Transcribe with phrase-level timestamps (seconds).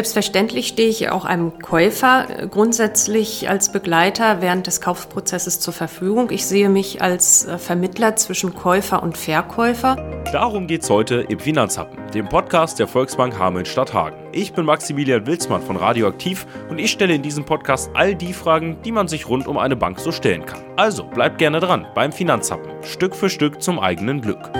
[0.00, 6.30] Selbstverständlich stehe ich auch einem Käufer grundsätzlich als Begleiter während des Kaufprozesses zur Verfügung.
[6.30, 9.96] Ich sehe mich als äh, Vermittler zwischen Käufer und Verkäufer.
[10.32, 14.18] Darum geht es heute im Finanzhappen, dem Podcast der Volksbank Hameln-Stadthagen.
[14.32, 18.78] Ich bin Maximilian Wilsmann von Radioaktiv und ich stelle in diesem Podcast all die Fragen,
[18.82, 20.62] die man sich rund um eine Bank so stellen kann.
[20.76, 24.50] Also bleibt gerne dran beim Finanzhappen, Stück für Stück zum eigenen Glück.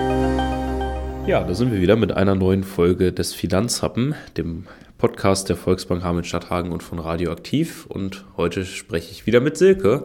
[1.25, 4.67] Ja, da sind wir wieder mit einer neuen Folge des Finanzhappen, dem
[5.01, 7.87] Podcast der Volksbank Hameln-Stadthagen und von Radioaktiv.
[7.87, 10.03] Und heute spreche ich wieder mit Silke,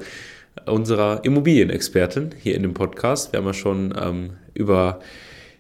[0.65, 3.31] unserer Immobilienexpertin hier in dem Podcast.
[3.31, 5.01] Wir haben ja schon ähm, über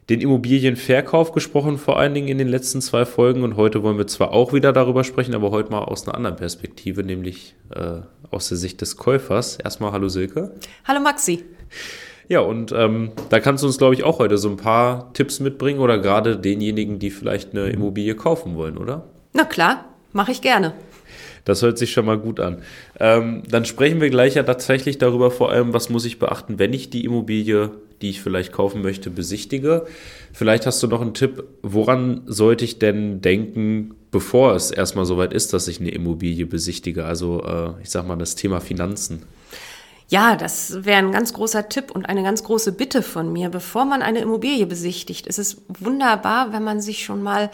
[0.08, 3.42] den Immobilienverkauf gesprochen, vor allen Dingen in den letzten zwei Folgen.
[3.42, 6.36] Und heute wollen wir zwar auch wieder darüber sprechen, aber heute mal aus einer anderen
[6.36, 7.98] Perspektive, nämlich äh,
[8.30, 9.56] aus der Sicht des Käufers.
[9.56, 10.52] Erstmal hallo Silke.
[10.86, 11.44] Hallo Maxi.
[12.28, 15.40] Ja, und ähm, da kannst du uns, glaube ich, auch heute so ein paar Tipps
[15.40, 19.10] mitbringen oder gerade denjenigen, die vielleicht eine Immobilie kaufen wollen, oder?
[19.36, 20.72] Na klar, mache ich gerne.
[21.44, 22.62] Das hört sich schon mal gut an.
[22.98, 26.72] Ähm, dann sprechen wir gleich ja tatsächlich darüber, vor allem, was muss ich beachten, wenn
[26.72, 27.70] ich die Immobilie,
[28.00, 29.84] die ich vielleicht kaufen möchte, besichtige.
[30.32, 35.34] Vielleicht hast du noch einen Tipp, woran sollte ich denn denken, bevor es erstmal soweit
[35.34, 37.04] ist, dass ich eine Immobilie besichtige?
[37.04, 39.22] Also äh, ich sag mal das Thema Finanzen.
[40.08, 43.48] Ja, das wäre ein ganz großer Tipp und eine ganz große Bitte von mir.
[43.48, 47.50] Bevor man eine Immobilie besichtigt, ist es wunderbar, wenn man sich schon mal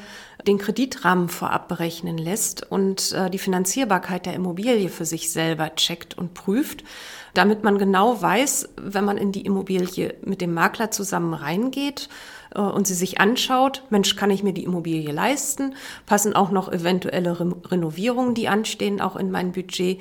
[0.46, 6.18] den Kreditrahmen vorab berechnen lässt und äh, die Finanzierbarkeit der Immobilie für sich selber checkt
[6.18, 6.84] und prüft,
[7.32, 12.10] damit man genau weiß, wenn man in die Immobilie mit dem Makler zusammen reingeht,
[12.54, 15.74] äh, und sie sich anschaut, Mensch, kann ich mir die Immobilie leisten?
[16.06, 20.00] Passen auch noch eventuelle Re Renovierungen, die anstehen, auch in mein Budget?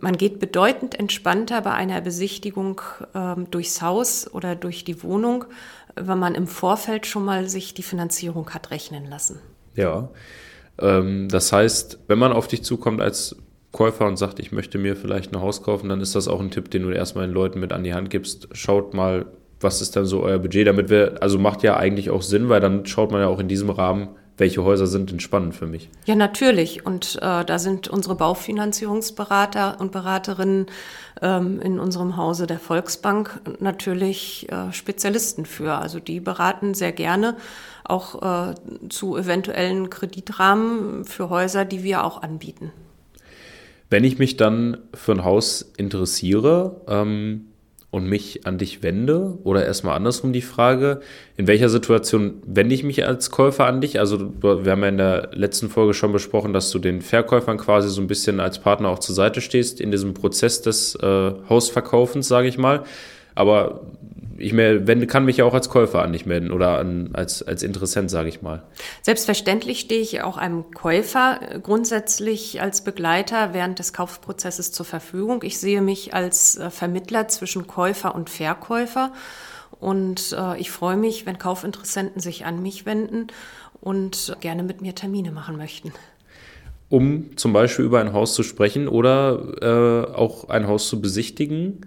[0.00, 2.80] Man geht bedeutend entspannter bei einer Besichtigung
[3.14, 5.44] ähm, durchs Haus oder durch die Wohnung,
[5.96, 9.40] wenn man im Vorfeld schon mal sich die Finanzierung hat rechnen lassen.
[9.74, 10.08] Ja,
[10.80, 13.36] ähm, das heißt, wenn man auf dich zukommt als
[13.72, 16.50] Käufer und sagt, ich möchte mir vielleicht ein Haus kaufen, dann ist das auch ein
[16.50, 18.48] Tipp, den du erstmal den Leuten mit an die Hand gibst.
[18.52, 19.26] Schaut mal,
[19.60, 22.60] was ist dann so euer Budget, damit wir, also macht ja eigentlich auch Sinn, weil
[22.60, 25.90] dann schaut man ja auch in diesem Rahmen, welche Häuser sind denn spannend für mich?
[26.06, 26.86] Ja, natürlich.
[26.86, 30.66] Und äh, da sind unsere Baufinanzierungsberater und Beraterinnen
[31.20, 35.74] ähm, in unserem Hause der Volksbank natürlich äh, Spezialisten für.
[35.74, 37.36] Also die beraten sehr gerne
[37.84, 38.54] auch äh,
[38.88, 42.72] zu eventuellen Kreditrahmen für Häuser, die wir auch anbieten.
[43.90, 47.46] Wenn ich mich dann für ein Haus interessiere, ähm,
[47.90, 49.38] und mich an dich wende?
[49.44, 51.00] Oder erstmal andersrum die Frage,
[51.36, 53.98] in welcher Situation wende ich mich als Käufer an dich?
[53.98, 57.88] Also wir haben ja in der letzten Folge schon besprochen, dass du den Verkäufern quasi
[57.88, 62.28] so ein bisschen als Partner auch zur Seite stehst in diesem Prozess des äh, Hausverkaufens,
[62.28, 62.84] sage ich mal.
[63.34, 63.82] Aber
[64.38, 67.62] ich wende, kann mich ja auch als Käufer an dich melden oder an, als, als
[67.62, 68.62] Interessent, sage ich mal.
[69.02, 75.42] Selbstverständlich stehe ich auch einem Käufer äh, grundsätzlich als Begleiter während des Kaufprozesses zur Verfügung.
[75.42, 79.12] Ich sehe mich als äh, Vermittler zwischen Käufer und Verkäufer.
[79.80, 83.28] Und äh, ich freue mich, wenn Kaufinteressenten sich an mich wenden
[83.80, 85.92] und gerne mit mir Termine machen möchten.
[86.88, 91.82] Um zum Beispiel über ein Haus zu sprechen oder äh, auch ein Haus zu besichtigen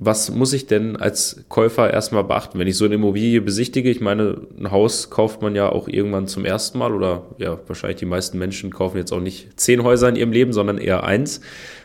[0.00, 3.90] was muss ich denn als Käufer erstmal beachten, wenn ich so eine Immobilie besichtige?
[3.90, 7.98] Ich meine, ein Haus kauft man ja auch irgendwann zum ersten Mal oder ja, wahrscheinlich
[7.98, 11.40] die meisten Menschen kaufen jetzt auch nicht zehn Häuser in ihrem Leben, sondern eher eins.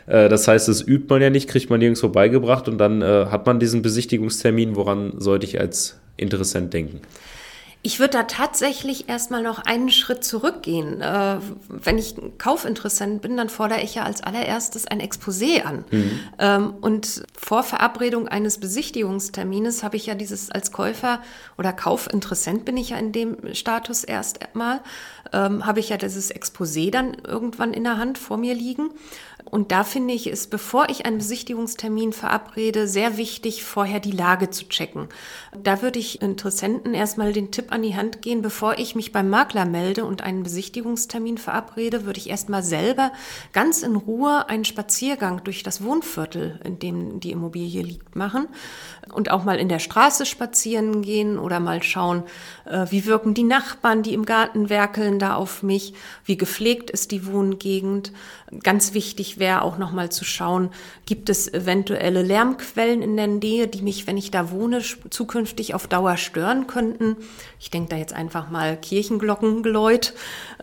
[0.06, 3.26] Äh, das heißt, das übt man ja nicht, kriegt man nirgendwo beigebracht und dann äh,
[3.30, 4.76] hat man diesen Besichtigungstermin.
[4.76, 7.00] Woran sollte ich als Interessent denken?
[7.86, 11.02] Ich würde da tatsächlich erstmal noch einen Schritt zurückgehen.
[11.02, 11.36] Äh,
[11.68, 15.84] wenn ich Kaufinteressent bin, dann fordere ich ja als allererstes ein Exposé an.
[15.90, 16.20] Mhm.
[16.38, 21.20] Ähm, und vor Verabredung eines Besichtigungstermines habe ich ja dieses als Käufer
[21.58, 24.80] oder Kaufinteressent bin ich ja in dem Status erst einmal,
[25.34, 28.92] ähm, habe ich ja dieses Exposé dann irgendwann in der Hand vor mir liegen.
[29.44, 34.50] Und da finde ich es, bevor ich einen Besichtigungstermin verabrede, sehr wichtig, vorher die Lage
[34.50, 35.08] zu checken.
[35.62, 39.28] Da würde ich Interessenten erstmal den Tipp an die Hand gehen, bevor ich mich beim
[39.28, 43.12] Makler melde und einen Besichtigungstermin verabrede, würde ich erstmal selber
[43.52, 48.48] ganz in Ruhe einen Spaziergang durch das Wohnviertel, in dem die Immobilie liegt, machen
[49.12, 52.24] und auch mal in der Straße spazieren gehen oder mal schauen,
[52.64, 55.94] äh, wie wirken die Nachbarn, die im Garten werkeln, da auf mich,
[56.24, 58.12] wie gepflegt ist die Wohngegend.
[58.62, 60.70] Ganz wichtig wäre auch noch mal zu schauen,
[61.06, 65.86] gibt es eventuelle Lärmquellen in der Nähe, die mich, wenn ich da wohne, zukünftig auf
[65.86, 67.16] Dauer stören könnten.
[67.60, 70.14] Ich denke da jetzt einfach mal Kirchenglockengeläut.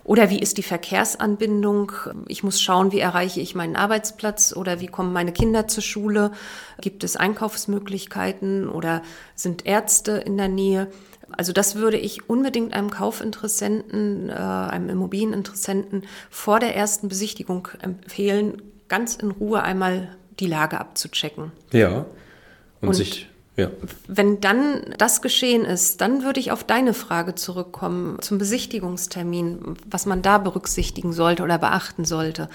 [0.04, 1.92] Oder wie ist die Verkehrsanbindung?
[2.28, 6.32] Ich muss schauen, wie erreiche ich meinen Arbeitsplatz oder wie kommen meine Kinder zur Schule?
[6.80, 9.04] Gibt es Einkaufsmöglichkeiten oder
[9.36, 10.88] sind Ärzte in der Nähe?
[11.38, 18.62] Also das würde ich unbedingt einem Kaufinteressenten, äh, einem Immobilieninteressenten vor der ersten Besichtigung empfehlen,
[18.88, 21.52] ganz in Ruhe einmal die Lage abzuchecken.
[21.72, 22.06] Ja.
[22.82, 23.30] Und, und sich
[23.62, 23.72] ja.
[24.08, 30.06] Wenn dann das geschehen ist, dann würde ich auf deine Frage zurückkommen zum Besichtigungstermin, was
[30.06, 32.50] man da berücksichtigen sollte oder beachten sollte.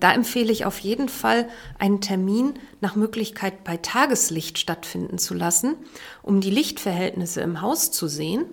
[0.00, 5.74] Da empfehle ich auf jeden Fall, einen Termin nach Möglichkeit bei Tageslicht stattfinden zu lassen,
[6.22, 8.44] um die Lichtverhältnisse im Haus zu sehen.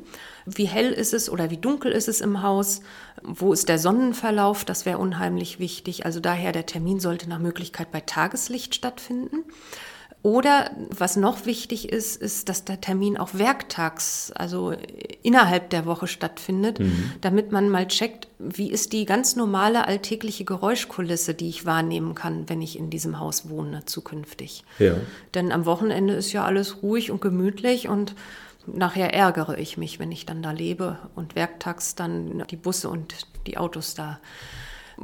[0.45, 2.81] Wie hell ist es oder wie dunkel ist es im Haus?
[3.23, 4.63] Wo ist der Sonnenverlauf?
[4.63, 6.05] Das wäre unheimlich wichtig.
[6.05, 9.43] Also daher der Termin sollte nach Möglichkeit bei Tageslicht stattfinden.
[10.25, 14.73] Oder was noch wichtig ist, ist, dass der Termin auch werktags, also
[15.21, 17.11] innerhalb der Woche stattfindet, mhm.
[17.21, 22.49] damit man mal checkt, wie ist die ganz normale alltägliche Geräuschkulisse, die ich wahrnehmen kann,
[22.49, 24.63] wenn ich in diesem Haus wohne zukünftig.
[24.79, 24.95] Ja.
[25.35, 28.15] Denn am Wochenende ist ja alles ruhig und gemütlich und
[28.65, 33.27] nachher ärgere ich mich, wenn ich dann da lebe und werktags dann die Busse und
[33.45, 34.19] die Autos da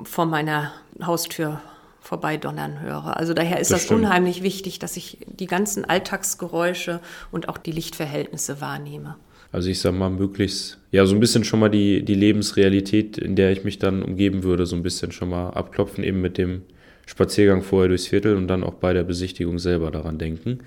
[0.03, 1.61] vor meiner Haustür
[2.01, 3.15] vorbeidonnern höre.
[3.17, 6.99] Also daher ist das, das unheimlich wichtig, dass ich die ganzen Alltagsgeräusche
[7.31, 9.15] und auch die Lichtverhältnisse wahrnehme.
[9.51, 13.35] Also ich sag mal, möglichst, ja, so ein bisschen schon mal die, die Lebensrealität, in
[13.35, 16.63] der ich mich dann umgeben würde, so ein bisschen schon mal abklopfen, eben mit dem
[17.05, 20.59] Spaziergang vorher durchs Viertel und dann auch bei der Besichtigung selber daran denken.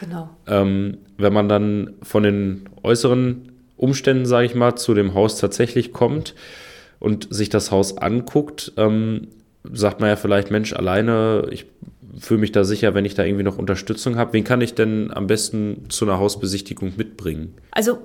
[0.00, 0.30] Genau.
[0.46, 5.92] Ähm, wenn man dann von den äußeren Umständen, sage ich mal, zu dem Haus tatsächlich
[5.92, 6.34] kommt
[6.98, 9.28] und sich das Haus anguckt, ähm,
[9.64, 11.66] sagt man ja vielleicht, Mensch, alleine, ich
[12.18, 14.32] fühle mich da sicher, wenn ich da irgendwie noch Unterstützung habe.
[14.32, 17.54] Wen kann ich denn am besten zu einer Hausbesichtigung mitbringen?
[17.72, 17.98] Also,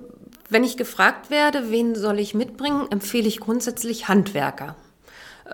[0.50, 4.76] wenn ich gefragt werde, wen soll ich mitbringen, empfehle ich grundsätzlich Handwerker.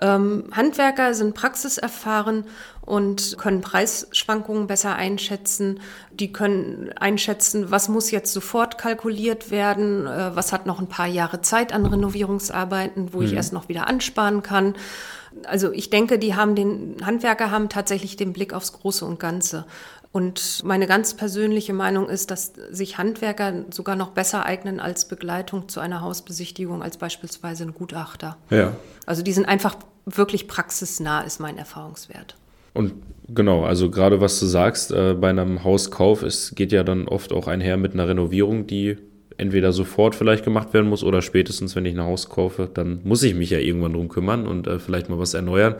[0.00, 2.44] Ähm, Handwerker sind praxiserfahren
[2.80, 5.80] und können Preisschwankungen besser einschätzen.
[6.12, 11.06] Die können einschätzen, was muss jetzt sofort kalkuliert werden, äh, was hat noch ein paar
[11.06, 13.24] Jahre Zeit an Renovierungsarbeiten, wo mhm.
[13.24, 14.74] ich erst noch wieder ansparen kann.
[15.46, 19.66] Also ich denke, die haben den Handwerker haben tatsächlich den Blick aufs Große und Ganze.
[20.12, 25.68] Und meine ganz persönliche Meinung ist, dass sich Handwerker sogar noch besser eignen als Begleitung
[25.68, 28.36] zu einer Hausbesichtigung als beispielsweise ein Gutachter.
[28.50, 28.76] Ja.
[29.06, 32.36] Also die sind einfach wirklich praxisnah, ist mein Erfahrungswert.
[32.74, 32.92] Und
[33.28, 37.32] genau, also gerade was du sagst, äh, bei einem Hauskauf, es geht ja dann oft
[37.32, 38.98] auch einher mit einer Renovierung, die
[39.38, 43.22] entweder sofort vielleicht gemacht werden muss oder spätestens, wenn ich ein Haus kaufe, dann muss
[43.22, 45.76] ich mich ja irgendwann drum kümmern und äh, vielleicht mal was erneuern,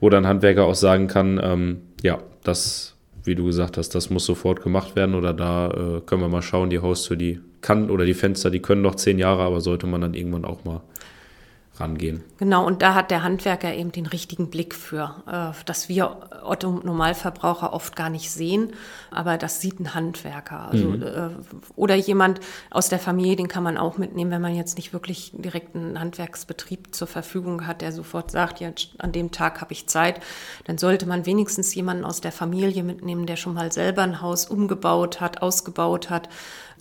[0.00, 4.26] wo dann Handwerker auch sagen kann, ähm, ja, das, wie du gesagt hast, das muss
[4.26, 8.04] sofort gemacht werden oder da äh, können wir mal schauen, die Haustür, die kann oder
[8.04, 10.82] die Fenster, die können noch zehn Jahre, aber sollte man dann irgendwann auch mal
[11.82, 12.22] rangehen.
[12.38, 16.70] Genau, und da hat der Handwerker eben den richtigen Blick für, äh, dass wir Otto
[16.70, 18.72] Normalverbraucher oft gar nicht sehen,
[19.10, 20.68] aber das sieht ein Handwerker.
[20.70, 21.02] Also, mhm.
[21.02, 21.28] Äh,
[21.76, 22.40] oder jemand
[22.70, 25.98] aus der Familie, den kann man auch mitnehmen, wenn man jetzt nicht wirklich direkt einen
[25.98, 30.20] Handwerksbetrieb zur Verfügung hat, der sofort sagt, ja, an dem Tag habe ich Zeit,
[30.64, 34.46] dann sollte man wenigstens jemanden aus der Familie mitnehmen, der schon mal selber ein Haus
[34.46, 36.28] umgebaut hat, ausgebaut hat,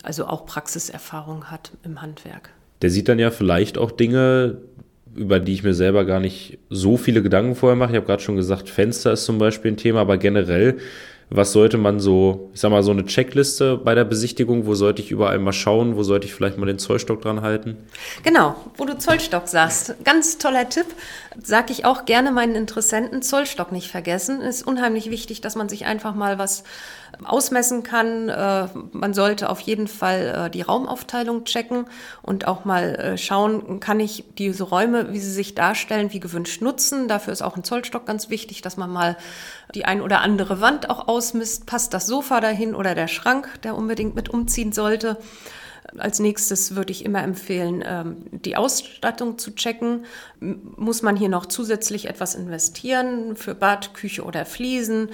[0.03, 2.51] also auch Praxiserfahrung hat im Handwerk.
[2.81, 4.57] Der sieht dann ja vielleicht auch Dinge,
[5.15, 7.91] über die ich mir selber gar nicht so viele Gedanken vorher mache.
[7.91, 10.77] Ich habe gerade schon gesagt, Fenster ist zum Beispiel ein Thema, aber generell,
[11.29, 15.01] was sollte man so, ich sag mal, so eine Checkliste bei der Besichtigung, wo sollte
[15.01, 17.77] ich überall mal schauen, wo sollte ich vielleicht mal den Zollstock dran halten?
[18.23, 19.95] Genau, wo du Zollstock sagst.
[20.03, 20.87] Ganz toller Tipp,
[21.41, 24.41] sage ich auch gerne meinen Interessenten, Zollstock nicht vergessen.
[24.41, 26.63] Ist unheimlich wichtig, dass man sich einfach mal was
[27.23, 28.29] ausmessen kann.
[28.29, 31.85] Äh, man sollte auf jeden Fall äh, die Raumaufteilung checken
[32.21, 36.61] und auch mal äh, schauen, kann ich diese Räume, wie sie sich darstellen, wie gewünscht
[36.61, 37.07] nutzen.
[37.07, 39.17] Dafür ist auch ein Zollstock ganz wichtig, dass man mal
[39.73, 41.65] die ein oder andere Wand auch ausmisst.
[41.65, 45.17] Passt das Sofa dahin oder der Schrank, der unbedingt mit umziehen sollte?
[45.97, 50.05] Als nächstes würde ich immer empfehlen, ähm, die Ausstattung zu checken.
[50.39, 55.09] Muss man hier noch zusätzlich etwas investieren für Bad, Küche oder Fliesen,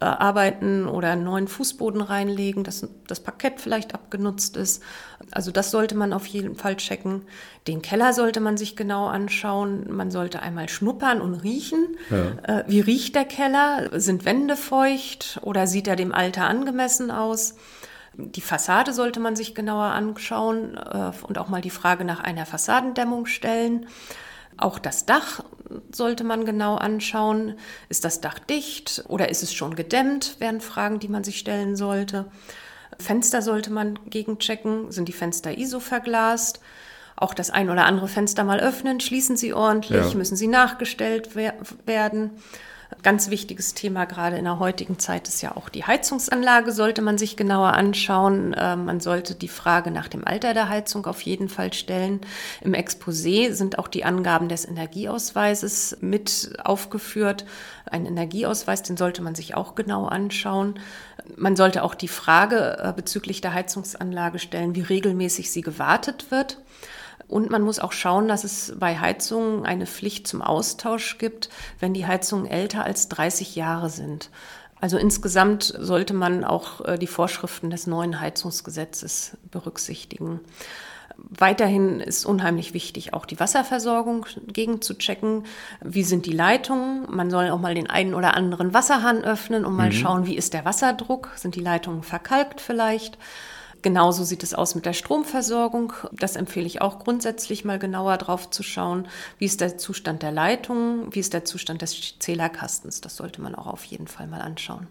[0.00, 4.82] äh, arbeiten oder einen neuen Fußboden reinlegen, dass das Parkett vielleicht abgenutzt ist.
[5.30, 7.22] Also das sollte man auf jeden Fall checken.
[7.66, 9.86] Den Keller sollte man sich genau anschauen.
[9.90, 11.96] Man sollte einmal schnuppern und riechen.
[12.10, 12.60] Ja.
[12.60, 13.88] Äh, wie riecht der Keller?
[14.00, 17.54] Sind Wände feucht oder sieht er dem Alter angemessen aus?
[18.20, 22.46] Die Fassade sollte man sich genauer anschauen äh, und auch mal die Frage nach einer
[22.46, 23.86] Fassadendämmung stellen.
[24.56, 25.44] Auch das Dach
[25.92, 27.54] sollte man genau anschauen.
[27.88, 30.34] Ist das Dach dicht oder ist es schon gedämmt?
[30.40, 32.24] Wären Fragen, die man sich stellen sollte.
[32.98, 34.90] Fenster sollte man gegenchecken.
[34.90, 36.58] Sind die Fenster ISO verglast?
[37.14, 38.98] Auch das ein oder andere Fenster mal öffnen.
[38.98, 40.10] Schließen sie ordentlich?
[40.10, 40.18] Ja.
[40.18, 41.54] Müssen sie nachgestellt wer
[41.86, 42.32] werden?
[43.02, 47.18] Ganz wichtiges Thema gerade in der heutigen Zeit ist ja auch die Heizungsanlage, sollte man
[47.18, 48.54] sich genauer anschauen.
[48.54, 52.20] Äh, man sollte die Frage nach dem Alter der Heizung auf jeden Fall stellen.
[52.62, 57.44] Im Exposé sind auch die Angaben des Energieausweises mit aufgeführt.
[57.84, 60.80] Ein Energieausweis, den sollte man sich auch genau anschauen.
[61.36, 66.58] Man sollte auch die Frage äh, bezüglich der Heizungsanlage stellen, wie regelmäßig sie gewartet wird.
[67.28, 71.92] Und man muss auch schauen, dass es bei Heizungen eine Pflicht zum Austausch gibt, wenn
[71.92, 74.30] die Heizungen älter als 30 Jahre sind.
[74.80, 80.40] Also insgesamt sollte man auch äh, die Vorschriften des neuen Heizungsgesetzes berücksichtigen.
[81.16, 85.46] Weiterhin ist unheimlich wichtig, auch die Wasserversorgung gegenzuchecken.
[85.82, 87.06] Wie sind die Leitungen?
[87.10, 89.92] Man soll auch mal den einen oder anderen Wasserhahn öffnen und mal mhm.
[89.92, 91.32] schauen, wie ist der Wasserdruck?
[91.34, 93.18] Sind die Leitungen verkalkt vielleicht?
[93.82, 95.92] Genauso sieht es aus mit der Stromversorgung.
[96.12, 99.06] Das empfehle ich auch grundsätzlich mal genauer drauf zu schauen.
[99.38, 101.14] Wie ist der Zustand der Leitung?
[101.14, 103.00] Wie ist der Zustand des Zählerkastens?
[103.00, 104.88] Das sollte man auch auf jeden Fall mal anschauen.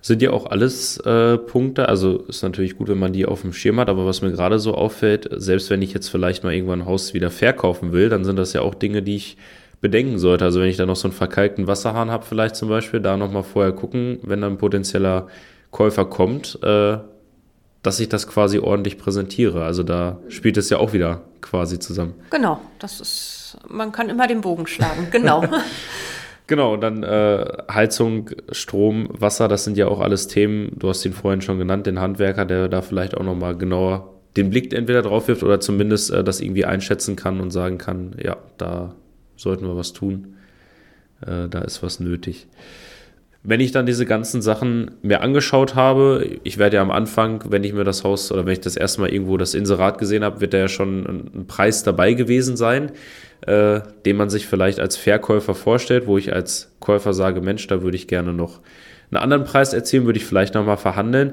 [0.00, 3.52] Sind ja auch alles äh, Punkte, also ist natürlich gut, wenn man die auf dem
[3.52, 6.82] Schirm hat, aber was mir gerade so auffällt, selbst wenn ich jetzt vielleicht mal irgendwann
[6.82, 9.36] ein Haus wieder verkaufen will, dann sind das ja auch Dinge, die ich
[9.80, 10.44] bedenken sollte.
[10.44, 13.42] Also wenn ich da noch so einen verkalkten Wasserhahn habe, vielleicht zum Beispiel, da nochmal
[13.42, 15.26] vorher gucken, wenn dann ein potenzieller
[15.72, 16.98] Käufer kommt, äh,
[17.82, 19.64] dass ich das quasi ordentlich präsentiere.
[19.64, 22.14] Also da spielt es ja auch wieder quasi zusammen.
[22.30, 25.44] Genau, das ist, man kann immer den Bogen schlagen, genau.
[26.46, 31.04] genau, und dann äh, Heizung, Strom, Wasser, das sind ja auch alles Themen, du hast
[31.04, 35.02] ihn vorhin schon genannt, den Handwerker, der da vielleicht auch nochmal genauer den Blick entweder
[35.02, 38.94] drauf wirft oder zumindest äh, das irgendwie einschätzen kann und sagen kann, ja, da
[39.36, 40.36] sollten wir was tun,
[41.22, 42.48] äh, da ist was nötig
[43.42, 47.64] wenn ich dann diese ganzen Sachen mir angeschaut habe, ich werde ja am Anfang, wenn
[47.64, 50.40] ich mir das Haus oder wenn ich das erste Mal irgendwo das Inserat gesehen habe,
[50.40, 52.90] wird da ja schon ein, Preis dabei gewesen sein,
[53.46, 57.82] äh, den man sich vielleicht als Verkäufer vorstellt, wo ich als Käufer sage, Mensch, da
[57.82, 58.60] würde ich gerne noch
[59.10, 61.32] einen anderen Preis erzielen, würde ich vielleicht nochmal verhandeln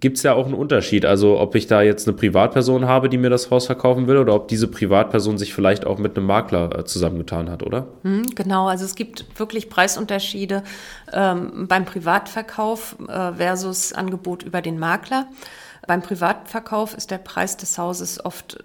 [0.00, 1.04] gibt es ja auch einen Unterschied.
[1.04, 4.34] Also ob ich da jetzt eine Privatperson habe, die mir das Haus verkaufen will, oder
[4.34, 7.86] ob diese Privatperson sich vielleicht auch mit einem Makler äh, zusammengetan hat, oder?
[8.02, 10.62] Hm, genau, also es gibt wirklich Preisunterschiede
[11.12, 15.26] ähm, beim Privatverkauf äh, versus Angebot über den Makler.
[15.86, 18.58] Beim Privatverkauf ist der Preis des Hauses oft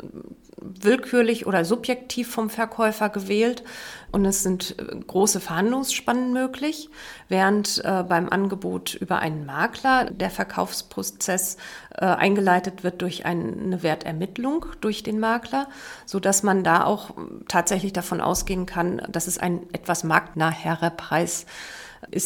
[0.82, 3.64] willkürlich oder subjektiv vom Verkäufer gewählt.
[4.12, 6.90] Und es sind äh, große Verhandlungsspannen möglich,
[7.30, 11.58] während äh, beim Angebot über einen Makler der Verkaufsprozess
[11.96, 15.68] äh, eingeleitet wird durch eine Wertermittlung durch den Makler,
[16.06, 17.12] so dass man da auch
[17.48, 21.48] tatsächlich davon ausgehen kann, dass es ein etwas marktnaherer Preis ist,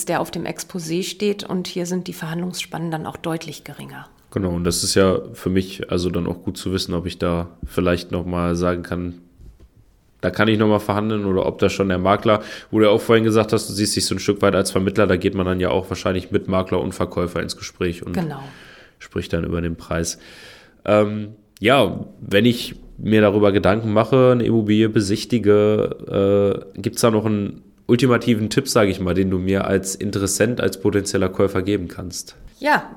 [0.07, 4.07] der auf dem Exposé steht und hier sind die Verhandlungsspannen dann auch deutlich geringer.
[4.31, 7.19] Genau, und das ist ja für mich also dann auch gut zu wissen, ob ich
[7.19, 9.15] da vielleicht nochmal sagen kann,
[10.21, 13.01] da kann ich nochmal verhandeln oder ob da schon der Makler, wo du ja auch
[13.01, 15.45] vorhin gesagt hast, du siehst dich so ein Stück weit als Vermittler, da geht man
[15.45, 18.41] dann ja auch wahrscheinlich mit Makler und Verkäufer ins Gespräch und genau.
[18.99, 20.19] spricht dann über den Preis.
[20.85, 27.11] Ähm, ja, wenn ich mir darüber Gedanken mache, eine Immobilie besichtige, äh, gibt es da
[27.11, 31.61] noch einen ultimativen Tipp, sage ich mal, den du mir als Interessent, als potenzieller Käufer
[31.61, 32.35] geben kannst?
[32.57, 32.89] Ja,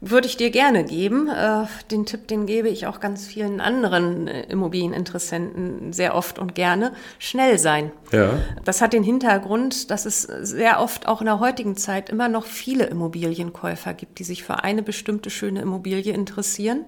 [0.00, 1.28] würde ich dir gerne geben.
[1.28, 6.54] Äh, den Tipp, den gebe ich auch ganz vielen anderen äh, Immobilieninteressenten sehr oft und
[6.54, 6.92] gerne.
[7.18, 7.90] Schnell sein.
[8.12, 8.38] Ja.
[8.64, 12.46] Das hat den Hintergrund, dass es sehr oft auch in der heutigen Zeit immer noch
[12.46, 16.86] viele Immobilienkäufer gibt, die sich für eine bestimmte schöne Immobilie interessieren.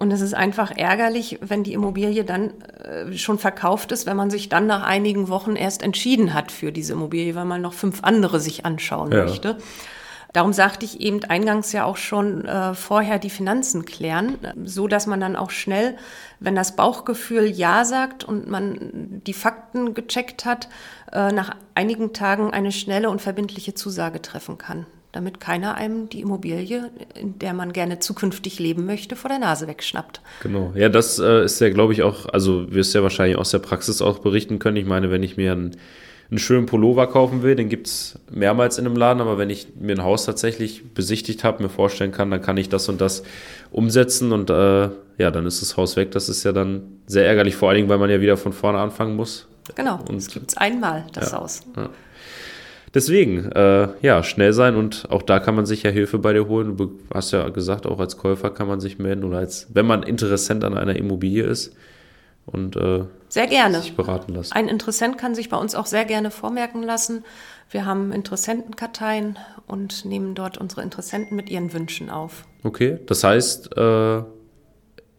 [0.00, 4.30] Und es ist einfach ärgerlich, wenn die Immobilie dann äh, schon verkauft ist, wenn man
[4.30, 8.02] sich dann nach einigen Wochen erst entschieden hat für diese Immobilie, weil man noch fünf
[8.02, 9.24] andere sich anschauen ja.
[9.24, 9.58] möchte.
[10.32, 15.06] Darum sagte ich eben eingangs ja auch schon äh, vorher die Finanzen klären, so dass
[15.06, 15.98] man dann auch schnell,
[16.38, 20.70] wenn das Bauchgefühl Ja sagt und man die Fakten gecheckt hat,
[21.12, 26.20] äh, nach einigen Tagen eine schnelle und verbindliche Zusage treffen kann damit keiner einem die
[26.20, 30.20] Immobilie, in der man gerne zukünftig leben möchte, vor der Nase wegschnappt.
[30.42, 30.72] Genau.
[30.74, 34.02] Ja, das äh, ist ja, glaube ich, auch, also wirst ja wahrscheinlich aus der Praxis
[34.02, 34.76] auch berichten können.
[34.76, 35.76] Ich meine, wenn ich mir ein
[36.30, 39.68] einen schönen Pullover kaufen will, den gibt es mehrmals in einem Laden, aber wenn ich
[39.74, 43.24] mir ein Haus tatsächlich besichtigt habe, mir vorstellen kann, dann kann ich das und das
[43.72, 46.12] umsetzen und äh, ja, dann ist das Haus weg.
[46.12, 48.78] Das ist ja dann sehr ärgerlich, vor allen Dingen, weil man ja wieder von vorne
[48.78, 49.48] anfangen muss.
[49.74, 51.62] Genau, und es gibt es einmal, das ja, Haus.
[51.76, 51.90] Ja.
[52.92, 56.48] Deswegen, äh, ja, schnell sein und auch da kann man sich ja Hilfe bei dir
[56.48, 56.76] holen.
[56.76, 60.02] Du hast ja gesagt, auch als Käufer kann man sich melden oder als, wenn man
[60.02, 61.72] Interessent an einer Immobilie ist
[62.46, 63.80] und äh, sehr gerne.
[63.80, 64.52] sich beraten lassen.
[64.52, 67.24] Ein Interessent kann sich bei uns auch sehr gerne vormerken lassen.
[67.70, 72.44] Wir haben Interessentenkarteien und nehmen dort unsere Interessenten mit ihren Wünschen auf.
[72.64, 74.22] Okay, das heißt, äh,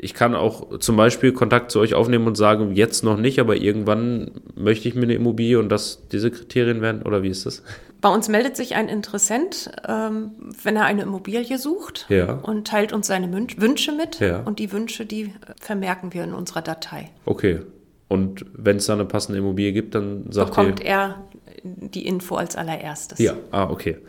[0.04, 3.56] ich kann auch zum Beispiel Kontakt zu euch aufnehmen und sagen, jetzt noch nicht, aber
[3.56, 7.62] irgendwann möchte ich mir eine Immobilie und das diese Kriterien werden oder wie ist das?
[8.02, 10.32] Bei uns meldet sich ein Interessent, ähm,
[10.64, 12.34] wenn er eine Immobilie sucht Ja.
[12.34, 14.20] und teilt uns seine Wünsche mit.
[14.20, 14.40] Ja.
[14.42, 17.12] Und die Wünsche, die vermerken wir in unserer Datei.
[17.26, 17.60] Okay.
[18.08, 20.86] Und wenn es da eine passende Immobilie gibt, dann sagt Bekommt ihr.
[20.88, 21.24] er
[21.64, 23.20] die Info als allererstes.
[23.20, 24.00] Ja, ah, okay.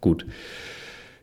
[0.00, 0.24] Gut.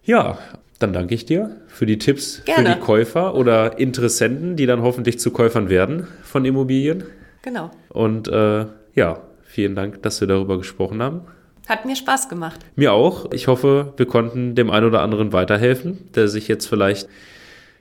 [0.03, 0.37] Ja,
[0.83, 2.75] dann danke ich dir für die Tipps für Gerne.
[2.75, 7.05] die Käufer oder Interessenten, die dann hoffentlich zu Käufern werden von Immobilien.
[7.41, 7.71] Genau.
[7.89, 11.21] Und äh, ja, vielen Dank, dass wir darüber gesprochen haben.
[11.67, 12.59] Hat mir Spaß gemacht.
[12.75, 13.31] Mir auch.
[13.31, 17.07] Ich hoffe, wir konnten dem einen oder anderen weiterhelfen, der sich jetzt vielleicht